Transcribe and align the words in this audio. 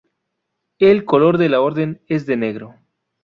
El 0.79 1.05
color 1.05 1.37
de 1.37 1.47
la 1.49 1.61
Orden 1.61 2.01
es 2.07 2.27
el 2.27 2.39
negro. 2.39 2.73